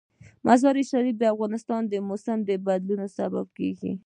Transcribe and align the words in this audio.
مزارشریف 0.47 1.15
د 1.19 1.23
افغانستان 1.33 1.81
د 1.87 1.93
موسم 2.07 2.39
د 2.49 2.51
بدلون 2.65 3.01
سبب 3.17 3.45
کېږي. 3.57 3.91